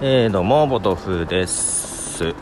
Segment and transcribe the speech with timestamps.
[0.00, 2.32] えー、どうもボトフです。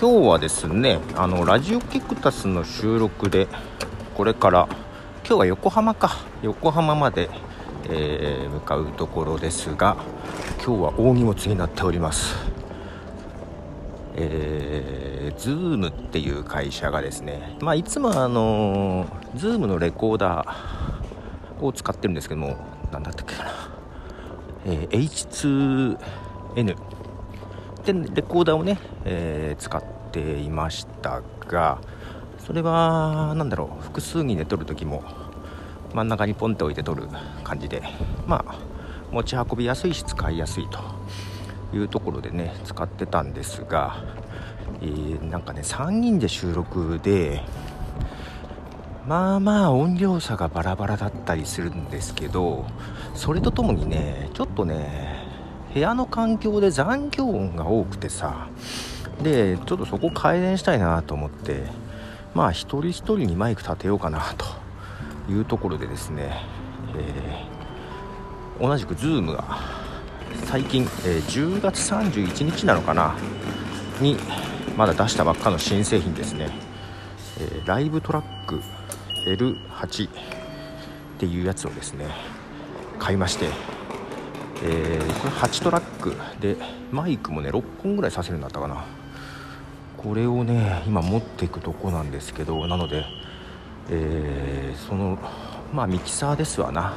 [0.00, 3.48] 今日はですねあのラジオキクタスの収録で
[4.14, 4.68] これから
[5.26, 6.12] 今日は横浜か。
[6.42, 7.28] 横浜まで、
[7.88, 9.96] えー、向かうところですが
[10.64, 12.36] 今日は大荷物になっております。
[14.14, 22.56] えー、ズームっていう会社がですね、まあ、いつもあのー、ズームのレコーダーを使ってるんですけども
[22.92, 23.50] 何だったっけかな、
[24.66, 25.98] えー、H2
[26.56, 26.76] N
[27.84, 29.82] でレコーダーをね、えー、使っ
[30.12, 31.80] ていましたが
[32.38, 35.02] それは何だろう複数人で撮る時も
[35.94, 37.08] 真ん中にポンって置いて撮る
[37.42, 37.82] 感じで
[38.26, 38.58] まあ
[39.10, 40.78] 持ち運びやすいし使いやすいと
[41.76, 44.04] いうところでね使ってたんですが、
[44.80, 47.42] えー、なんかね3人で収録で
[49.06, 52.66] まあまあ音量差がバラバラだったりするんですけど
[53.14, 55.19] それとともにねちょっとね
[55.72, 58.48] 部屋の環境で残響音が多くてさ
[59.22, 61.64] でちょっとそこ改善したいなと思って
[62.34, 64.46] まあ一人一人にマイク立てようかなと
[65.30, 66.42] いうところでですね、
[66.96, 69.58] えー、同じく Zoom が
[70.44, 73.14] 最近、えー、10月31日なのかな
[74.00, 74.16] に
[74.76, 76.50] まだ出したばっかの新製品ですね、
[77.38, 78.60] えー、ライブトラック
[79.26, 80.10] L8 っ
[81.18, 82.06] ていうやつをですね
[82.98, 83.48] 買いまして
[84.62, 86.56] えー、これ8トラックで
[86.90, 88.84] マイクもね6本ぐらいさせるんだったかな。
[89.96, 93.04] これをね今持っていくとこなんですけどなので、
[93.90, 95.18] えー、その
[95.72, 96.94] まあミキサーですわな。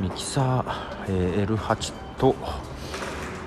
[0.00, 2.34] ミキサー、えー、L8 と、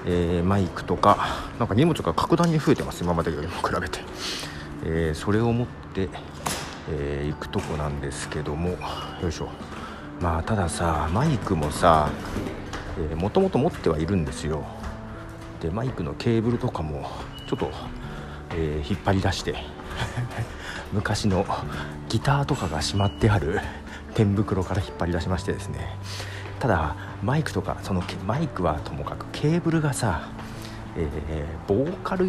[0.06, 1.18] えー、マイクとか
[1.60, 4.00] なんか荷物が格段に増えてます今までよりも比べて、
[4.86, 6.10] えそれを持って、
[6.90, 8.78] え行くとこなんですけども。
[9.22, 9.50] よいしょ。
[10.22, 12.10] まあたださマイクもさ
[13.16, 14.66] もともと持ってはいるんですよ。
[15.62, 17.10] でマイクのケーブルとかも
[17.48, 17.72] ちょっと、
[18.52, 19.56] えー、引っ張り出して
[20.94, 21.46] 昔の
[22.10, 23.60] ギターとかがしまってある
[24.14, 25.98] 天袋から引っ張り出しましてですね。
[26.60, 30.30] ただマイクとかそのマイクはともかくケーブルがさ、
[30.96, 32.28] えー、ボーカル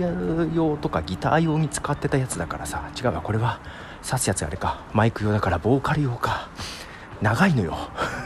[0.54, 3.60] 用とかギター用に使ってたやつだからさ違うわこれは
[4.04, 6.48] 刺すやつあれかマイク用だからボーカル用か。
[7.22, 7.76] 長いのよ。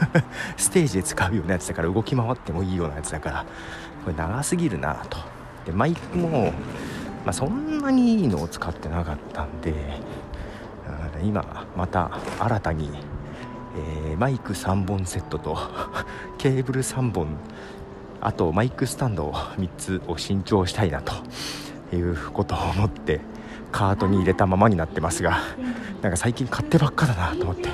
[0.57, 3.45] ステージで使うようなやつだから動き回ってもいいようなやつだから
[4.03, 5.17] これ長すぎるなと。
[5.65, 6.53] でマイクも、
[7.23, 10.01] まあ、そんなにいいのを使ってなかったんで
[11.23, 12.89] 今また新たに、
[13.75, 15.57] えー、マイク3本セットと
[16.37, 17.27] ケーブル3本
[18.21, 21.13] あとマイクスタンドを3つを新調したいなと
[21.95, 23.21] いうことを思って
[23.71, 25.37] カートに入れたままになってますが
[26.01, 27.69] なんか最近買ってばっかだなと思って。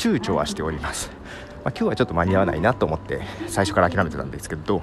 [0.00, 1.10] 躊躇はしております、
[1.62, 4.82] まあ、今日はちょっと間に合わないなと思って最初から諦めてたんですけど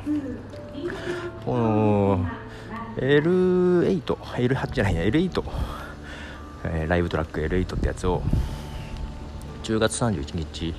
[1.43, 2.27] この
[2.97, 5.43] L8、L8 じゃないや L8、
[6.65, 8.21] え、ライブトラック L8 ってやつを
[9.63, 10.75] 10月31日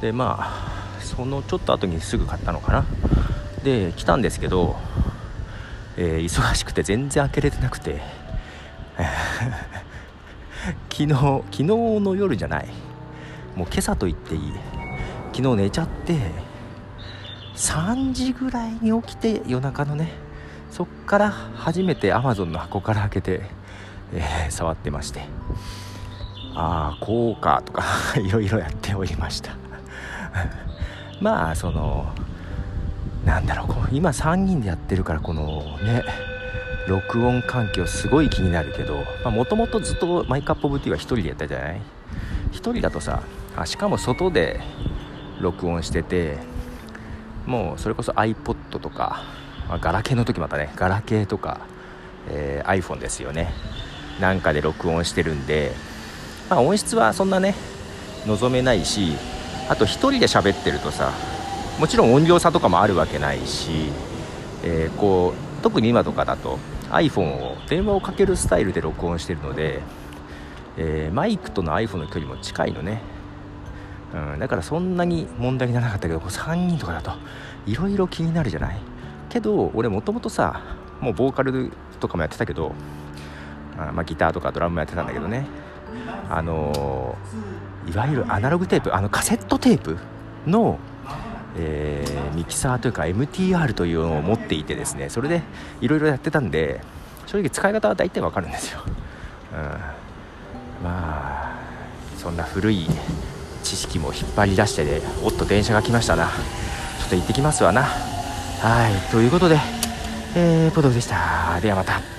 [0.00, 2.86] でまあそのちょっと後にすぐ買ったのかな。
[3.64, 4.76] で来たんですけど、
[5.96, 8.00] えー、忙しくて全然開けれてなくて。
[10.90, 12.87] 昨日昨日の夜じゃない。
[13.58, 14.52] もう今朝と言っていい。
[15.32, 16.16] 昨日寝ちゃって
[17.56, 20.12] 3時ぐらいに起きて夜中のね
[20.70, 23.42] そっから初めて Amazon の箱から開けて、
[24.14, 25.22] えー、触ってまして。
[26.54, 27.84] ああこうかとか
[28.18, 29.50] いろいろやっておりました。
[31.20, 32.12] まあその
[33.24, 36.04] なんだろう今3人でやってるからこのね
[36.86, 41.80] 録音環境すごい気になるけどもともとずっとマイクアップオブティーは1人でやったじゃない
[42.52, 43.22] ？1人だとさ
[43.60, 44.60] あしかも外で
[45.40, 46.38] 録音してて
[47.44, 49.22] もうそれこそ iPod とか、
[49.68, 51.60] まあ、ガラケーの時またねガラケーとか、
[52.28, 53.52] えー、iPhone ですよね。
[54.20, 55.72] なんかで録音してるんで、
[56.50, 57.54] まあ、音質はそんなね
[58.26, 59.12] 望めないし
[59.68, 61.12] あと1人で喋ってるとさ
[61.78, 63.90] もちろん音量差とかもあるわけないし、
[64.64, 66.58] えー、こう特に今とかだと
[66.90, 69.80] iPhone を電話をかけるスタイルで録音してるので、
[70.76, 73.17] えー、マイクとの iPhone の距離も近いのね。
[74.14, 77.12] うん、だからそんなに問題にならなかったけど3人とかだと
[77.66, 78.78] いろいろ気になるじゃない？
[79.28, 80.62] けど俺もともとさ
[81.00, 81.70] もうボーカル
[82.00, 82.72] とかもやってたけど
[83.76, 85.46] あまあ、ギターとかドラムもやってたんだけどね。
[86.28, 89.96] あのー、いわゆるアナログテープあのカセットテープ
[90.46, 90.78] の、
[91.56, 95.42] えー、ミキサーというか MTR というのを持っていてですねそれで
[95.80, 96.80] いろいろやってたんで
[97.26, 99.58] 正直使い方は大体わかるんですよ、うん、
[100.84, 101.58] まあ
[102.16, 102.86] そんな古い
[103.62, 106.26] 知識も引っ張り出してでおっと電車が来ましたな。
[106.26, 107.82] ちょっと行ってきますわな。
[107.82, 109.58] はいということで、
[110.34, 111.60] えー、ポトフでした。
[111.60, 112.18] ではまた。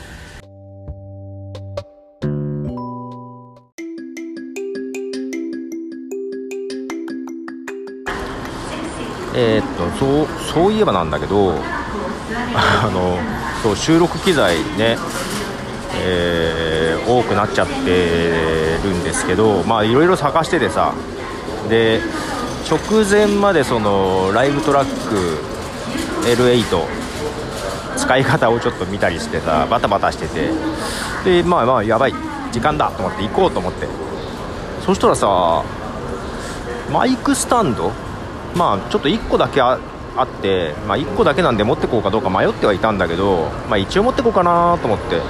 [9.35, 11.53] え、っとそうそういえばなんだけど
[12.55, 13.17] あの
[13.63, 14.97] そう収録機材ね、
[16.01, 20.93] えー、多くなっちゃってるんですけどまあいろいろ探しててさ
[21.67, 21.99] で
[22.69, 25.37] 直前までそのライブトラック
[26.27, 26.85] L8
[27.97, 30.51] 使い方をちょっと見たりしてさバタバタしてて。
[31.25, 32.13] でまあまあやばい
[32.51, 33.87] 時間だと思って行こうと思って。
[34.85, 35.63] そしたらさ
[36.91, 37.91] マイクスタンド
[38.55, 39.77] まあちょっと1個だけあ
[40.21, 45.21] って、まあ、1個だけなんで持ってこうかどうか迷ってはいたんだけど、まあ、一応持ってこうかなと思って。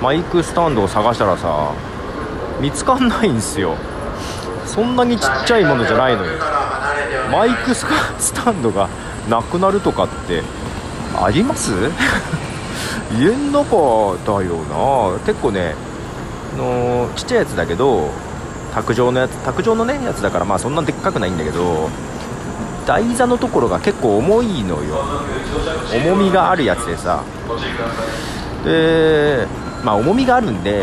[0.00, 1.74] マイクスタンドを探したらさ
[2.58, 3.76] 見つかんないんすよ。
[4.72, 6.32] そんなにちっちゃいものじゃないのよ。
[7.32, 7.84] マイクス
[8.32, 8.88] タンドが
[9.28, 10.42] なくなるとかって
[11.20, 11.72] あります？
[13.18, 14.56] 家の中だよ
[15.14, 15.18] な。
[15.26, 15.74] 結構ね
[16.56, 18.10] のちっちゃいやつだけど
[18.74, 21.88] 卓上のやつ卓上のねやつだからまあそんなでっかくないんだけど
[22.86, 25.04] 台座のところが結構重いのよ。
[25.92, 27.20] 重みがあるやつでさ。
[28.64, 29.46] で
[29.84, 30.82] まあ重みがあるんで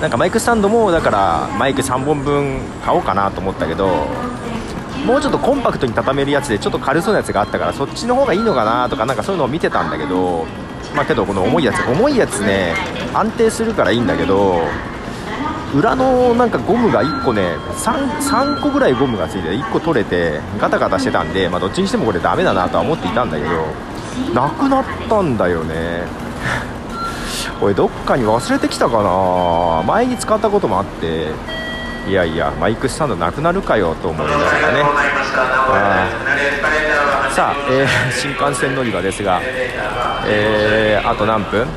[0.00, 3.86] なんかマイクスタンドもだからマイク3本分買おうかなと思ったけど
[5.04, 10.46] もうちょっとコンパクトに畳めるやつでちょっと軽そうなやつがあったからそっちの方がいいのかなとかなんかそういうのを見てたんだけど
[10.94, 12.74] まあけどこの重いやつ重いやつね
[13.14, 14.60] 安定するからいいんだけど
[15.74, 23.50] 裏のなんかゴムが1個ね 3, 3個ぐらいゴムがついて1個取れてガタガタしてたんで、まあ、どっちにしてもこれダメだなとは思っていたんだけど
[24.34, 26.02] なくなったんだよね。
[27.60, 29.82] これどかに忘れてきたかな。
[29.86, 31.28] 前に使ったこともあって。
[32.08, 34.82] いやいやマイクスタンドなくなるかよと思いながらね。
[37.30, 39.40] さあ、えー、新幹線乗り場ですが、
[40.26, 41.68] えー、あと何分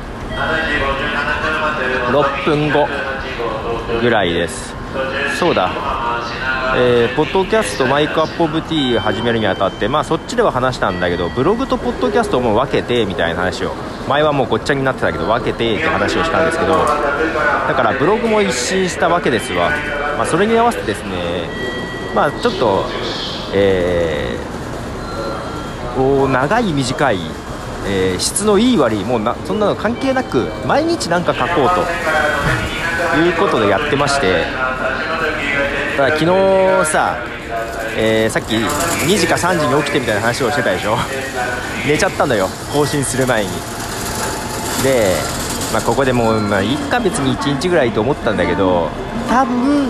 [2.10, 2.88] ？6分後
[4.00, 4.74] ぐらいです。
[5.38, 5.70] そうだ。
[6.76, 13.74] えー、ポッドキャストマイクアップオブティー始めるにあたってまあそっちでは話したんだけどブログとポッドキャストをもう分けてみたいな話を
[14.08, 19.70] 前はもうごっちゃになってたけど分けてって話をしたんですけどだからブログも一新したわけですわ、
[20.16, 21.48] まあ、それに合わせてですね
[22.12, 22.84] まあちょっと
[23.56, 27.18] えー、長い短い、
[27.86, 31.68] えー、質のいい悪いもうなそんなの関係なく毎日なんか書こう
[33.14, 34.63] ということでやってまして
[35.96, 36.26] ただ昨日
[36.86, 37.16] さ、
[37.96, 40.96] えー、さっき2時か3時に起きてみたいな話をしてたでしょ？
[41.86, 43.50] 寝ちゃったのよ更新する前に。
[44.82, 45.14] で、
[45.72, 48.88] まあ、ここでもう、まあ、1ヶ月に1日ぐらいと思ったんだけど
[49.30, 49.88] 多分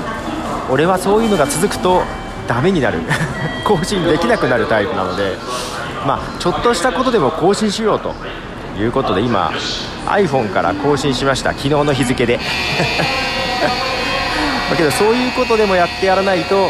[0.71, 2.03] 俺はそういうのが続くと
[2.47, 2.99] ダメになる。
[3.65, 5.37] 更新できなくなるタイプなので
[6.07, 8.15] まあちょっとしたことでも更新しようと。
[8.77, 9.53] いうことで今
[10.09, 11.51] iPhone から更新しました。
[11.51, 12.41] 昨日の日付で。
[14.75, 16.69] だけどそういうことでもやってやらないと、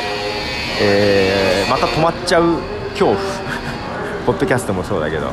[0.79, 2.59] えー、また止まっちゃう
[2.91, 3.17] 恐怖。
[4.27, 5.29] ポッドキャストもそうだけど。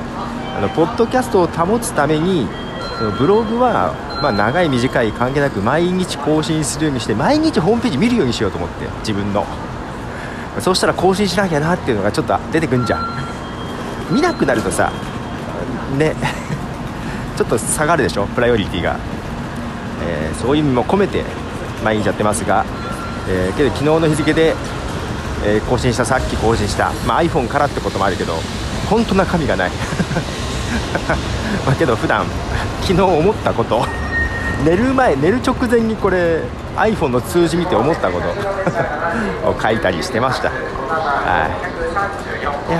[0.58, 2.48] あのポッドキャストを保つために
[2.98, 9.46] そのブログは、まあ、長い短い関係なく毎日更新するようにして毎日ホームページ見るようにしようと思って自分の。
[10.60, 13.06] そうしたら更新しなきゃなっていうのがちょっと出てくんじゃん。
[14.12, 14.92] 見なくなるとさ
[15.98, 16.16] ね。
[17.38, 18.28] ちょっと下がるでしょ？
[18.28, 18.96] プライオリティが、
[20.06, 21.24] えー、そういう意味も込めて
[21.84, 22.66] 毎日やってますが、
[23.30, 24.56] えー、けど昨日の日付で、
[25.46, 28.36] えー、更新したさっき更新した、まあ、iPhone からってこともあるけど
[28.90, 29.72] 本当中身がない。
[31.66, 32.26] まあけど普段
[32.82, 33.86] 昨日思ったこと
[34.64, 36.42] 寝る前寝る直前にこれ
[36.76, 38.28] iPhone の数字見て思ったこと
[39.50, 40.50] を書いたりしてました。
[40.50, 40.54] は
[41.48, 42.72] い。
[42.72, 42.80] いや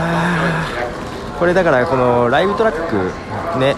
[1.39, 3.75] これだからこのライブトラックね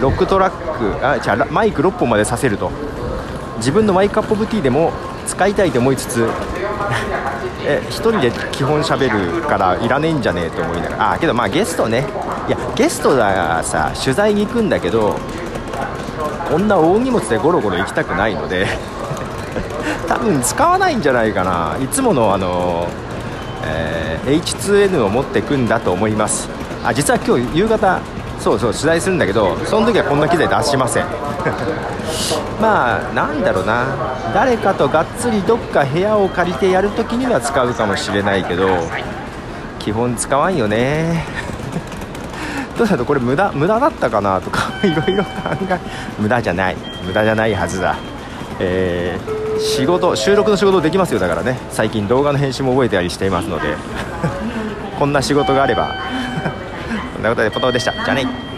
[0.00, 2.70] ロックトラックあじゃあマイク6本までさせると。
[3.58, 4.92] 自分のマイクアップオブティーでも
[5.26, 6.28] 使いたいと思いつつ
[7.64, 11.12] え1人で基本しゃべるからいらねえんじゃねえと思いながら。
[11.14, 12.06] あけどまあゲストね。
[12.48, 15.16] いやゲストださ取材に行くんだけど
[16.48, 18.68] こんな大荷物でゴロゴロ行きたくないので
[20.06, 21.76] 多分使わないんじゃないかな。
[21.82, 22.86] いつものあの、
[23.64, 26.48] えー、H2N を持ってくんだと思います。
[26.84, 27.98] あ実は今日夕方
[28.46, 31.06] そうそう取材するんだけどその時はこんな機材出しません。
[32.62, 33.86] まあなんだろうな。
[34.32, 38.68] 誰かとがっつりどっか部屋を借りてやるときには使うかもしれないけど
[39.80, 41.24] 基本使わんよね。
[42.78, 45.30] どうだとこれ無駄無駄だったかなとか いろいろ考
[45.68, 45.78] え
[46.16, 46.76] 無駄じゃない。
[47.04, 47.96] 無駄じゃないはずだ。
[48.60, 51.58] えー、仕事収録の仕事できますよだからね。
[51.72, 53.74] 最近動画の編集も覚えてたりしていますので。
[55.00, 55.90] こんな仕事があれば。
[57.26, 57.92] ということでポトフでした。
[57.92, 58.55] じゃあね。